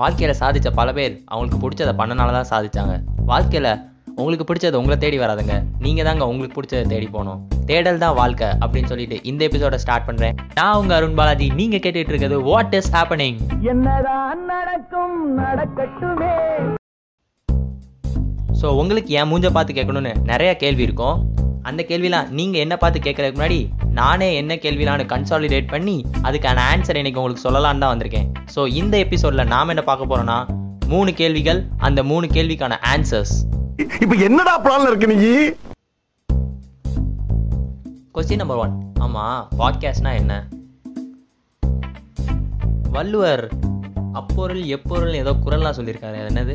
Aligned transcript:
வாழ்க்கையில் 0.00 0.38
சாதித்த 0.40 0.68
பல 0.78 0.88
பேர் 0.96 1.14
அவங்களுக்கு 1.30 1.58
பிடிச்சதை 1.62 1.92
பண்ணனால 1.98 2.32
தான் 2.36 2.48
சாதிச்சாங்க. 2.50 2.92
வாழ்க்கையில் 3.30 3.68
உங்களுக்கு 4.20 4.44
பிடிச்சது 4.48 4.78
உங்களை 4.78 4.96
தேடி 5.02 5.18
வராதுங்க. 5.22 5.54
நீங்கள் 5.84 6.06
தாங்க 6.08 6.24
உங்களுக்கு 6.30 6.56
பிடிச்சதை 6.56 6.84
தேடி 6.92 7.08
போகணும். 7.16 7.40
தேடல் 7.70 8.00
தான் 8.04 8.16
வாழ்க்கை 8.20 8.48
அப்படின்னு 8.62 8.90
சொல்லிட்டு 8.92 9.16
இந்த 9.30 9.42
எபிசோட 9.48 9.78
ஸ்டார்ட் 9.82 10.06
பண்ணுறேன் 10.08 10.38
நான் 10.58 10.78
உங்கள் 10.80 10.96
அருண் 10.98 11.18
பாலாஜி. 11.18 11.48
நீங்கள் 11.60 11.82
கேட்டுட்டு 11.86 12.12
இருக்கிறது 12.14 12.38
வாட் 12.48 12.76
இஸ் 12.78 12.90
ஹேப்பனிங் 12.96 13.38
என்னதான் 13.72 14.42
நடக்கும்? 14.52 15.18
நடக்கட்டுமே. 15.42 16.34
ஸோ 18.62 18.68
உங்களுக்கு 18.80 19.12
என் 19.20 19.30
மூஞ்ச 19.32 19.50
பார்த்து 19.58 19.78
கேட்கணும்னு 19.80 20.14
நிறைய 20.32 20.52
கேள்வி 20.64 20.84
இருக்கும். 20.88 21.18
அந்த 21.62 21.84
கேள்விலாம் 21.88 22.28
நீங்கள் 22.28 22.60
என்ன 22.60 22.76
பார்த்து 22.76 23.00
கேட்கறதுக்கு 23.00 23.38
முன்னாடி 23.38 23.58
நானே 23.92 24.34
என்ன 24.34 24.54
கேள்விலான்னு 24.54 25.04
கன்சாலிடேட் 25.06 25.68
பண்ணி 25.68 26.04
அதுக்கான 26.22 26.58
ஆன்சர் 26.72 26.96
இன்னைக்கு 26.96 27.20
உங்களுக்கு 27.20 27.44
சொல்லலான்னு 27.48 27.78
தான் 27.78 27.92
வந்திருக்கேன். 27.94 28.28
ஸோ 28.54 28.66
இந்த 28.66 28.98
எபிசோடில் 28.98 29.46
நாம் 29.46 29.68
என்ன 29.68 29.82
பார்க்க 29.82 30.10
போகிறோம்னா 30.10 30.38
மூணு 30.86 31.14
கேள்விகள் 31.14 31.60
அந்த 31.78 32.02
மூணு 32.02 32.26
கேள்விக்கான 32.26 32.78
ஆன்சர்ஸ் 32.94 33.34
இப்ப 34.00 34.14
என்னடா 34.28 34.54
பிளான்ல 34.64 34.88
இருக்கு 34.88 35.06
நீ? 35.06 35.30
கொஸ்டின் 38.14 38.36
நம்பர் 38.36 38.56
ஒன் 38.56 38.74
ஆமாம் 39.00 39.48
பாட்காஸ்ட்னா 39.58 40.12
என்ன? 40.14 40.32
வள்ளுவர் 42.90 43.44
அப்பொருள் 44.12 44.62
எப்பொருள் 44.62 45.14
ஏதோ 45.14 45.32
குரல்லாம் 45.44 45.76
சொல்லியிருக்காரு. 45.76 46.18
என்னது? 46.30 46.54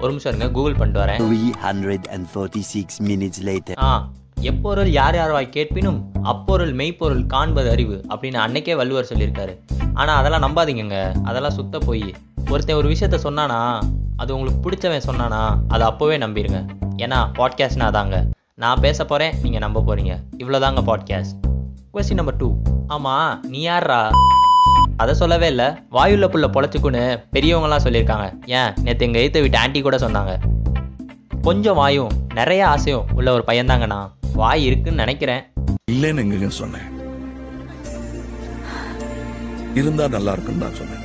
ஒரு 0.00 0.08
நிமிஷம் 0.08 0.34
இருங்க 0.34 0.54
கூகுள் 0.54 0.74
பண்ணிட்டு 0.74 1.00
வரேன். 1.00 1.18
346 1.18 3.00
minutes 3.00 3.38
later. 3.42 3.74
ஆ 3.78 4.08
எப்பொருள் 4.40 4.90
யார் 4.90 5.14
யார்வாய் 5.14 5.48
கேட்பினும் 5.48 6.10
அப்பொருள் 6.22 6.74
மெய்ப்பொருள் 6.74 7.26
காண்பது 7.26 7.70
அறிவு 7.70 8.04
அப்படின்னு 8.08 8.38
அன்னைக்கே 8.46 8.76
வள்ளுவர் 8.76 9.08
சொல்லியிருக்காரு. 9.08 9.58
ஆனால் 9.94 10.16
அதெல்லாம் 10.16 10.42
நம்பாதீங்கங்க. 10.42 11.14
அதெல்லாம் 11.24 11.52
சுத்த 11.52 11.78
போய். 11.78 12.14
ஒருத்தன் 12.50 12.76
ஒரு 12.76 12.88
விஷயத்த 12.88 13.18
சொன்னானா 13.22 13.82
அது 14.16 14.38
உங்களுக்கு 14.38 14.70
பிடிச்சவன் 14.70 15.06
சொன்னானா 15.06 15.58
அதை 15.68 15.88
அப்போவே 15.88 16.18
நம்பிடுங்க 16.24 16.66
ஏன்னா 16.96 17.18
பாட்காஸ்ட்னா 17.38 17.86
அதாங்க. 17.92 18.30
நான் 18.54 18.80
பேச 18.80 19.04
போகிறேன் 19.04 19.34
நீங்கள் 19.42 19.60
நம்ப 19.60 19.80
போகிறீங்க 19.80 20.18
இவ்வளோதாங்க 20.38 20.82
பாட்காஸ்ட் 20.86 21.36
கொஸ்டின் 21.94 22.14
நம்பர் 22.14 22.36
டூ 22.36 22.56
ஆமாம் 22.86 23.42
நீ 23.48 23.66
யார்ரா 23.66 24.10
அதை 24.96 25.14
சொல்லவே 25.14 25.46
இல்லை. 25.46 25.64
வாயுள்ள 25.66 26.26
புள்ள 26.26 26.46
பொழைச்சுக்குன்னு 26.50 27.22
பெரியவங்கலாம் 27.32 27.84
சொல்லியிருக்காங்க. 27.84 28.32
ஏன்? 28.46 28.72
நேற்று 28.82 29.06
எங்கள் 29.06 29.22
எய்த்த 29.22 29.40
வீட்டு 29.40 29.58
ஆன்ட்டி 29.58 29.82
கூட 29.82 29.96
சொன்னாங்க. 29.96 30.38
கொஞ்சம் 31.42 31.74
வாயும் 31.74 32.10
நிறைய 32.34 32.68
ஆசையும் 32.68 33.06
உள்ள 33.14 33.32
ஒரு 33.32 33.44
பையன்தாங்கண்ணா. 33.46 34.10
வாய் 34.32 34.64
இருக்குன்னு 34.64 34.98
நினைக்கிறேன். 34.98 35.42
இல்லைன்னு 35.92 36.32
எங்க 36.32 36.48
சொன்னேன்? 36.48 37.00
இருந்தா 39.74 40.08
நல்லா 40.08 40.32
இருக்குன்னு 40.32 40.60
தான் 40.60 40.74
சொன்னேன். 40.74 41.00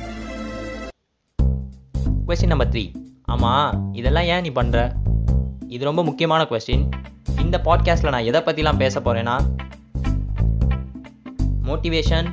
கொஸ்டின் 2.26 2.46
நம்பர் 2.46 2.68
த்ரீ 2.68 2.92
ஆமாம் 3.24 3.94
இதெல்லாம் 3.94 4.24
ஏன் 4.24 4.40
நீ 4.40 4.48
பண்ணுற 4.48 4.92
இது 5.68 5.84
ரொம்ப 5.84 6.04
முக்கியமான 6.04 6.42
கொஸ்டின் 6.42 6.90
இந்த 7.40 7.60
பாட்காஸ்ட்டில் 7.64 8.08
நான் 8.08 8.24
எதை 8.24 8.40
பற்றிலாம் 8.40 8.76
பேச 8.76 9.00
போகிறேன்னா 9.00 9.40
motivation 11.64 12.26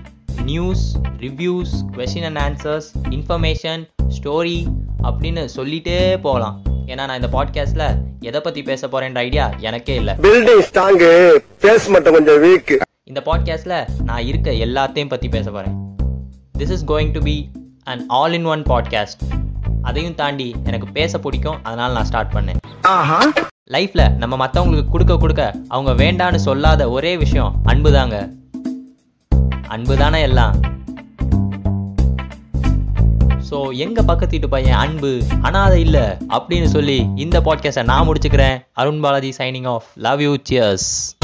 news 0.45 0.83
reviews 1.19 1.73
question 1.97 2.25
and 2.25 2.37
answers 2.37 2.87
information 3.09 3.83
story 4.17 4.57
அப்படின்னு 5.03 5.43
சொல்லிட்டே 5.55 5.97
போகலாம். 6.17 6.55
ஏன்னா 6.87 7.03
நான் 7.07 7.19
இந்த 7.21 7.29
பாட்காஸ்ட்டில் 7.37 7.87
எதை 8.21 8.41
பற்றி 8.41 8.61
பேச 8.63 8.87
போகிறேன்ற 8.87 9.19
ஐடியா 9.19 9.45
எனக்கே 9.59 9.95
இல்லை. 9.95 10.13
பில்டிங் 10.25 10.65
ஸ்ட்ராங்கு 10.69 11.11
பேஸ் 11.61 11.87
மட்டும் 11.89 12.13
கொஞ்சம் 12.13 12.41
வீக் 12.41 12.73
இந்த 13.03 13.21
பாட்காஸ்ட்டில் 13.25 13.77
நான் 14.03 14.25
இருக்க 14.25 14.51
எல்லாத்தையும் 14.65 15.07
பற்றி 15.07 15.29
பேச 15.29 15.47
போகிறேன் 15.51 15.75
this 16.57 16.71
is 16.71 16.85
going 16.85 17.11
to 17.11 17.21
be 17.21 17.35
an 17.83 18.03
all 18.09 18.33
in 18.33 18.45
one 18.45 18.63
podcast 18.63 19.23
அதையும் 19.81 20.15
தாண்டி 20.15 20.47
எனக்கு 20.63 20.87
பேச 20.91 21.19
பிடிக்கும் 21.19 21.59
அதனால் 21.63 21.93
நான் 21.93 22.05
ஸ்டார்ட் 22.05 22.33
பண்ணேன். 22.35 22.59
ஆஹா. 22.89 23.19
லைஃப்பில் 23.71 24.07
நம்ம 24.17 24.33
மற்றவங்களுக்கு 24.37 24.89
கொடுக்க 24.89 25.17
கொடுக்க 25.17 25.43
அவங்க 25.67 25.91
வேண்டான்னு 26.03 26.39
சொல்லாத 26.47 26.89
ஒரே 26.89 27.17
விஷயம் 27.17 27.53
அன்பு 27.63 27.91
தாங்க 27.91 28.17
அன்பு 29.67 29.97
தானே 29.97 30.21
எல்லாம்? 30.21 30.55
ஸோ 33.49 33.75
எங்க 33.75 34.01
பக்கத்து 34.01 34.31
வீட்டு 34.31 34.49
பையன் 34.49 34.77
அன்பு 34.77 35.23
அனாதை 35.41 35.81
இல்லை 35.81 36.01
அப்படின்னு 36.29 36.65
சொல்லி 36.65 37.09
இந்த 37.15 37.39
பாட்காஸ்ட்டை 37.39 37.83
நான் 37.83 38.07
முடிச்சுக்கிறேன். 38.07 38.57
Arun 38.73 38.99
Balaji 38.99 39.33
signing 39.37 39.67
off 39.67 39.85
love 39.95 40.21
you 40.21 40.35
cheers 40.49 41.15